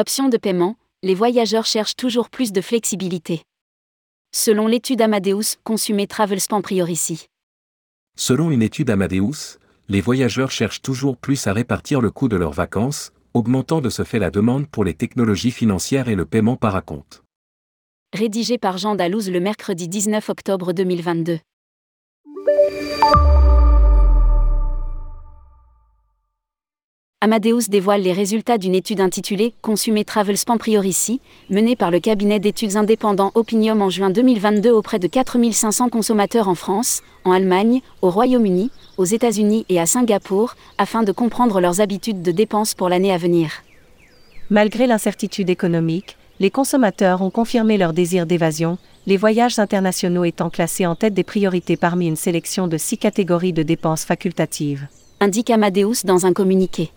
Option 0.00 0.30
de 0.30 0.38
paiement, 0.38 0.76
les 1.02 1.14
voyageurs 1.14 1.66
cherchent 1.66 1.94
toujours 1.94 2.30
plus 2.30 2.52
de 2.52 2.62
flexibilité. 2.62 3.42
Selon 4.34 4.66
l'étude 4.66 5.02
Amadeus, 5.02 5.58
Consumer 5.62 6.06
Travel 6.06 6.40
Span 6.40 6.62
Priorici. 6.62 7.26
Selon 8.16 8.50
une 8.50 8.62
étude 8.62 8.88
Amadeus, 8.88 9.58
les 9.88 10.00
voyageurs 10.00 10.50
cherchent 10.50 10.80
toujours 10.80 11.18
plus 11.18 11.46
à 11.46 11.52
répartir 11.52 12.00
le 12.00 12.10
coût 12.10 12.28
de 12.28 12.36
leurs 12.36 12.54
vacances, 12.54 13.12
augmentant 13.34 13.82
de 13.82 13.90
ce 13.90 14.02
fait 14.02 14.18
la 14.18 14.30
demande 14.30 14.66
pour 14.66 14.84
les 14.84 14.94
technologies 14.94 15.50
financières 15.50 16.08
et 16.08 16.14
le 16.14 16.24
paiement 16.24 16.56
par 16.56 16.76
acompte. 16.76 17.22
Rédigé 18.14 18.56
par 18.56 18.78
Jean 18.78 18.94
Dalouse 18.94 19.30
le 19.30 19.40
mercredi 19.40 19.86
19 19.86 20.30
octobre 20.30 20.72
2022. 20.72 21.40
Amadeus 27.22 27.68
dévoile 27.68 28.00
les 28.00 28.14
résultats 28.14 28.56
d'une 28.56 28.74
étude 28.74 29.02
intitulée 29.02 29.52
Consumer 29.60 30.06
Travel 30.06 30.38
Span 30.38 30.56
Priorici, 30.56 31.20
menée 31.50 31.76
par 31.76 31.90
le 31.90 32.00
cabinet 32.00 32.40
d'études 32.40 32.78
indépendant 32.78 33.30
Opinium 33.34 33.82
en 33.82 33.90
juin 33.90 34.08
2022 34.08 34.70
auprès 34.70 34.98
de 34.98 35.06
4500 35.06 35.90
consommateurs 35.90 36.48
en 36.48 36.54
France, 36.54 37.02
en 37.26 37.32
Allemagne, 37.32 37.82
au 38.00 38.08
Royaume-Uni, 38.08 38.70
aux 38.96 39.04
États-Unis 39.04 39.66
et 39.68 39.78
à 39.78 39.84
Singapour, 39.84 40.54
afin 40.78 41.02
de 41.02 41.12
comprendre 41.12 41.60
leurs 41.60 41.82
habitudes 41.82 42.22
de 42.22 42.32
dépenses 42.32 42.72
pour 42.72 42.88
l'année 42.88 43.12
à 43.12 43.18
venir. 43.18 43.50
Malgré 44.48 44.86
l'incertitude 44.86 45.50
économique, 45.50 46.16
les 46.38 46.50
consommateurs 46.50 47.20
ont 47.20 47.28
confirmé 47.28 47.76
leur 47.76 47.92
désir 47.92 48.24
d'évasion, 48.24 48.78
les 49.06 49.18
voyages 49.18 49.58
internationaux 49.58 50.24
étant 50.24 50.48
classés 50.48 50.86
en 50.86 50.94
tête 50.94 51.12
des 51.12 51.22
priorités 51.22 51.76
parmi 51.76 52.06
une 52.06 52.16
sélection 52.16 52.66
de 52.66 52.78
six 52.78 52.96
catégories 52.96 53.52
de 53.52 53.62
dépenses 53.62 54.06
facultatives. 54.06 54.88
Indique 55.20 55.50
Amadeus 55.50 56.06
dans 56.06 56.24
un 56.24 56.32
communiqué. 56.32 56.90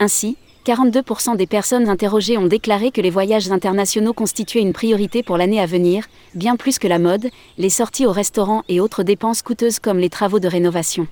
Ainsi, 0.00 0.36
42% 0.64 1.36
des 1.36 1.46
personnes 1.46 1.88
interrogées 1.88 2.38
ont 2.38 2.46
déclaré 2.46 2.90
que 2.90 3.00
les 3.00 3.10
voyages 3.10 3.50
internationaux 3.50 4.12
constituaient 4.12 4.60
une 4.60 4.72
priorité 4.72 5.22
pour 5.22 5.36
l'année 5.36 5.60
à 5.60 5.66
venir, 5.66 6.04
bien 6.34 6.56
plus 6.56 6.78
que 6.78 6.86
la 6.86 6.98
mode, 6.98 7.28
les 7.56 7.70
sorties 7.70 8.06
au 8.06 8.12
restaurant 8.12 8.62
et 8.68 8.80
autres 8.80 9.02
dépenses 9.02 9.42
coûteuses 9.42 9.78
comme 9.78 9.98
les 9.98 10.10
travaux 10.10 10.40
de 10.40 10.48
rénovation. 10.48 11.08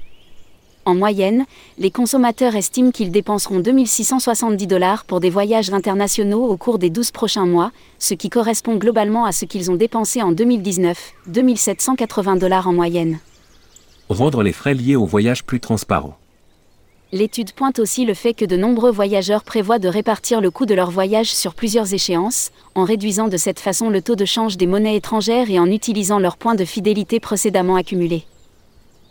En 0.84 0.94
moyenne, 0.94 1.46
les 1.78 1.90
consommateurs 1.90 2.54
estiment 2.54 2.92
qu'ils 2.92 3.10
dépenseront 3.10 3.58
2670 3.58 4.68
dollars 4.68 5.04
pour 5.04 5.18
des 5.18 5.30
voyages 5.30 5.72
internationaux 5.72 6.44
au 6.46 6.56
cours 6.56 6.78
des 6.78 6.90
12 6.90 7.10
prochains 7.10 7.46
mois, 7.46 7.72
ce 7.98 8.14
qui 8.14 8.30
correspond 8.30 8.76
globalement 8.76 9.24
à 9.24 9.32
ce 9.32 9.46
qu'ils 9.46 9.70
ont 9.72 9.74
dépensé 9.74 10.22
en 10.22 10.30
2019, 10.30 11.12
2780 11.26 12.36
dollars 12.36 12.68
en 12.68 12.72
moyenne. 12.72 13.18
Rendre 14.08 14.44
les 14.44 14.52
frais 14.52 14.74
liés 14.74 14.94
au 14.94 15.06
voyage 15.06 15.42
plus 15.42 15.58
transparents. 15.58 16.18
L'étude 17.16 17.52
pointe 17.52 17.78
aussi 17.78 18.04
le 18.04 18.12
fait 18.12 18.34
que 18.34 18.44
de 18.44 18.58
nombreux 18.58 18.90
voyageurs 18.90 19.42
prévoient 19.42 19.78
de 19.78 19.88
répartir 19.88 20.42
le 20.42 20.50
coût 20.50 20.66
de 20.66 20.74
leur 20.74 20.90
voyage 20.90 21.32
sur 21.32 21.54
plusieurs 21.54 21.94
échéances, 21.94 22.50
en 22.74 22.84
réduisant 22.84 23.28
de 23.28 23.38
cette 23.38 23.58
façon 23.58 23.88
le 23.88 24.02
taux 24.02 24.16
de 24.16 24.26
change 24.26 24.58
des 24.58 24.66
monnaies 24.66 24.96
étrangères 24.96 25.48
et 25.48 25.58
en 25.58 25.64
utilisant 25.64 26.18
leurs 26.18 26.36
points 26.36 26.56
de 26.56 26.66
fidélité 26.66 27.18
précédemment 27.18 27.76
accumulés. 27.76 28.24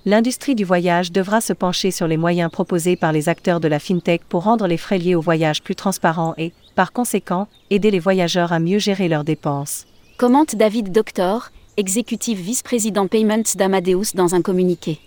L'industrie 0.06 0.53
du 0.53 0.66
voyage 0.66 1.12
devra 1.12 1.42
se 1.42 1.52
pencher 1.52 1.89
sur 1.89 2.08
les 2.08 2.17
moyens 2.17 2.52
proposés 2.52 2.95
par 2.95 3.12
les 3.12 3.28
acteurs 3.28 3.59
de 3.59 3.67
la 3.67 3.80
FinTech 3.80 4.22
pour 4.30 4.44
rendre 4.44 4.67
les 4.67 4.78
frais 4.78 5.00
liés 5.00 5.16
au 5.16 5.22
voyage 5.22 5.64
plus 5.64 5.75
transparents 5.75 6.36
et, 6.38 6.53
par 6.75 6.94
conséquent, 6.94 7.47
aider 7.72 7.90
les 7.90 7.97
voyageurs 7.97 8.53
à 8.53 8.59
mieux 8.59 8.78
gérer 8.78 9.08
leurs 9.08 9.23
dépenses. 9.23 9.88
Commente 10.19 10.56
David 10.56 10.92
Doctor, 10.92 11.50
exécutif 11.75 12.40
vice-président 12.40 13.08
Payments 13.08 13.56
d'Amadeus 13.56 14.14
dans 14.14 14.36
un 14.36 14.44
communiqué. 14.44 15.00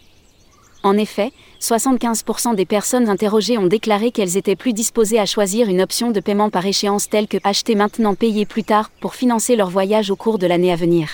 En 0.85 0.97
effet, 0.97 1.33
75% 1.61 2.55
des 2.55 2.65
personnes 2.65 3.09
interrogées 3.09 3.59
ont 3.59 3.67
déclaré 3.67 4.13
qu'elles 4.13 4.37
étaient 4.37 4.55
plus 4.55 4.73
disposées 4.73 5.19
à 5.19 5.27
choisir 5.27 5.69
une 5.69 5.81
option 5.81 6.13
de 6.13 6.21
paiement 6.21 6.51
par 6.51 6.65
échéance 6.65 7.09
telle 7.09 7.27
que 7.27 7.39
acheter 7.43 7.75
maintenant 7.75 8.15
payer 8.15 8.47
plus 8.47 8.63
tard 8.63 8.91
pour 9.01 9.15
financer 9.15 9.57
leur 9.57 9.71
voyage 9.71 10.11
au 10.11 10.17
cours 10.17 10.39
de 10.39 10.47
l'année 10.47 10.73
à 10.73 10.77
venir. 10.77 11.09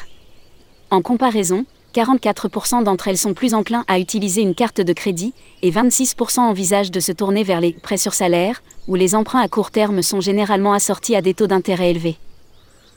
En 0.91 1.00
comparaison, 1.00 1.64
44% 1.94 2.82
d'entre 2.82 3.08
elles 3.08 3.16
sont 3.16 3.34
plus 3.34 3.54
enclins 3.54 3.84
à 3.88 3.98
utiliser 3.98 4.42
une 4.42 4.54
carte 4.54 4.80
de 4.80 4.92
crédit 4.92 5.32
et 5.62 5.70
26% 5.70 6.41
envisagent 6.41 6.91
de 6.91 7.00
se 7.00 7.12
tourner 7.12 7.42
vers 7.42 7.60
les 7.60 7.72
prêts 7.72 7.96
sur 7.96 8.12
salaire, 8.12 8.62
où 8.86 8.96
les 8.96 9.14
emprunts 9.14 9.41
à 9.41 9.48
court 9.48 9.70
terme 9.70 10.02
sont 10.02 10.20
généralement 10.20 10.75
assortis 10.75 11.16
à 11.16 11.22
des 11.22 11.34
taux 11.34 11.46
d'intérêt 11.46 11.91
élevés. 11.91 12.19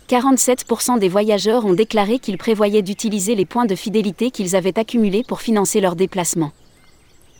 47% 0.07 0.99
des 0.99 1.09
voyageurs 1.09 1.65
ont 1.65 1.73
déclaré 1.73 2.19
qu'ils 2.19 2.37
prévoyaient 2.37 2.81
d'utiliser 2.81 3.35
les 3.35 3.45
points 3.45 3.65
de 3.65 3.75
fidélité 3.75 4.31
qu'ils 4.31 4.55
avaient 4.55 4.79
accumulés 4.79 5.23
pour 5.27 5.41
financer 5.41 5.81
leurs 5.81 5.97
déplacements. 5.97 6.53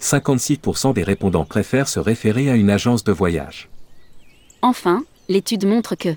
56% 0.02 0.94
des 0.94 1.04
répondants 1.04 1.46
préfèrent 1.46 1.88
se 1.88 2.00
référer 2.00 2.50
à 2.50 2.56
une 2.56 2.70
agence 2.70 3.06
de 3.06 3.14
voyage. 3.14 3.70
Enfin, 4.62 5.04
l'étude 5.30 5.66
montre 5.66 5.96
que 5.96 6.10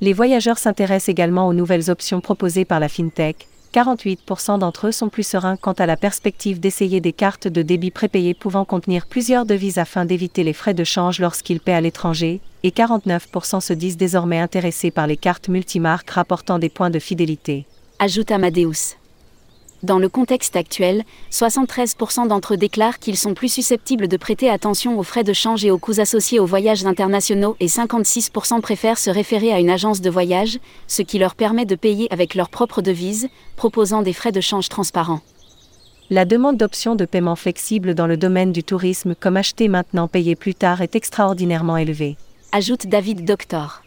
les 0.00 0.12
voyageurs 0.12 0.58
s'intéressent 0.58 1.10
également 1.10 1.46
aux 1.46 1.54
nouvelles 1.54 1.90
options 1.90 2.20
proposées 2.20 2.64
par 2.64 2.80
la 2.80 2.88
FinTech. 2.88 3.46
48% 3.72 4.58
d'entre 4.58 4.88
eux 4.88 4.92
sont 4.92 5.08
plus 5.08 5.26
sereins 5.26 5.56
quant 5.56 5.72
à 5.72 5.86
la 5.86 5.96
perspective 5.96 6.60
d'essayer 6.60 7.00
des 7.00 7.12
cartes 7.12 7.48
de 7.48 7.62
débit 7.62 7.90
prépayées 7.90 8.34
pouvant 8.34 8.64
contenir 8.64 9.06
plusieurs 9.06 9.46
devises 9.46 9.78
afin 9.78 10.04
d'éviter 10.04 10.44
les 10.44 10.52
frais 10.52 10.74
de 10.74 10.84
change 10.84 11.20
lorsqu'ils 11.20 11.60
paient 11.60 11.72
à 11.72 11.80
l'étranger, 11.80 12.40
et 12.62 12.70
49% 12.70 13.60
se 13.60 13.72
disent 13.72 13.96
désormais 13.96 14.38
intéressés 14.38 14.90
par 14.90 15.06
les 15.06 15.16
cartes 15.16 15.48
multimarques 15.48 16.10
rapportant 16.10 16.58
des 16.58 16.68
points 16.68 16.90
de 16.90 16.98
fidélité. 16.98 17.66
Ajoute 17.98 18.30
Amadeus. 18.30 19.01
Dans 19.82 19.98
le 19.98 20.08
contexte 20.08 20.54
actuel, 20.54 21.02
73% 21.32 22.28
d'entre 22.28 22.54
eux 22.54 22.56
déclarent 22.56 23.00
qu'ils 23.00 23.16
sont 23.16 23.34
plus 23.34 23.52
susceptibles 23.52 24.06
de 24.06 24.16
prêter 24.16 24.48
attention 24.48 24.96
aux 24.96 25.02
frais 25.02 25.24
de 25.24 25.32
change 25.32 25.64
et 25.64 25.72
aux 25.72 25.78
coûts 25.78 25.98
associés 25.98 26.38
aux 26.38 26.46
voyages 26.46 26.86
internationaux 26.86 27.56
et 27.58 27.66
56% 27.66 28.60
préfèrent 28.60 28.98
se 28.98 29.10
référer 29.10 29.52
à 29.52 29.58
une 29.58 29.70
agence 29.70 30.00
de 30.00 30.08
voyage, 30.08 30.60
ce 30.86 31.02
qui 31.02 31.18
leur 31.18 31.34
permet 31.34 31.64
de 31.64 31.74
payer 31.74 32.06
avec 32.12 32.36
leur 32.36 32.48
propre 32.48 32.80
devise, 32.80 33.28
proposant 33.56 34.02
des 34.02 34.12
frais 34.12 34.30
de 34.30 34.40
change 34.40 34.68
transparents. 34.68 35.20
La 36.10 36.26
demande 36.26 36.58
d'options 36.58 36.94
de 36.94 37.04
paiement 37.04 37.36
flexibles 37.36 37.96
dans 37.96 38.06
le 38.06 38.16
domaine 38.16 38.52
du 38.52 38.62
tourisme 38.62 39.16
comme 39.18 39.36
acheter 39.36 39.66
maintenant 39.66 40.06
payer 40.06 40.36
plus 40.36 40.54
tard 40.54 40.80
est 40.80 40.94
extraordinairement 40.94 41.76
élevée. 41.76 42.16
Ajoute 42.52 42.86
David 42.86 43.24
Doctor. 43.24 43.82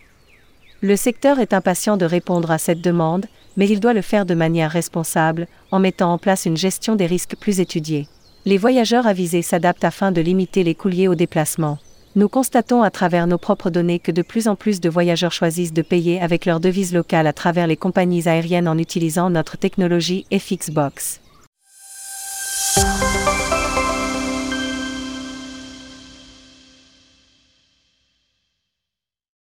Le 0.81 0.97
secteur 0.97 1.39
est 1.39 1.53
impatient 1.53 1.95
de 1.95 2.05
répondre 2.05 2.51
à 2.51 2.57
cette 2.57 2.81
demande, 2.81 3.27
mais 3.57 3.67
il 3.67 3.79
doit 3.79 3.93
le 3.93 4.01
faire 4.01 4.25
de 4.25 4.33
manière 4.33 4.71
responsable, 4.71 5.47
en 5.71 5.79
mettant 5.79 6.11
en 6.11 6.17
place 6.17 6.45
une 6.45 6.57
gestion 6.57 6.95
des 6.95 7.05
risques 7.05 7.35
plus 7.35 7.59
étudiée. 7.59 8.07
Les 8.45 8.57
voyageurs 8.57 9.07
avisés 9.07 9.41
s'adaptent 9.41 9.83
afin 9.83 10.11
de 10.11 10.21
limiter 10.21 10.63
les 10.63 10.77
liés 10.85 11.07
au 11.07 11.15
déplacement. 11.15 11.79
Nous 12.15 12.29
constatons 12.29 12.81
à 12.81 12.91
travers 12.91 13.27
nos 13.27 13.37
propres 13.37 13.69
données 13.69 13.99
que 13.99 14.11
de 14.11 14.21
plus 14.21 14.47
en 14.47 14.55
plus 14.55 14.79
de 14.79 14.89
voyageurs 14.89 15.33
choisissent 15.33 15.73
de 15.73 15.81
payer 15.81 16.21
avec 16.21 16.45
leur 16.45 16.59
devise 16.59 16.93
locale 16.93 17.27
à 17.27 17.33
travers 17.33 17.67
les 17.67 17.75
compagnies 17.75 18.29
aériennes 18.29 18.67
en 18.67 18.77
utilisant 18.77 19.29
notre 19.29 19.57
technologie 19.57 20.25
FXBox. 20.31 21.19